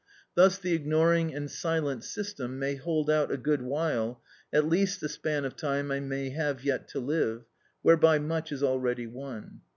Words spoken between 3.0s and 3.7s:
out a good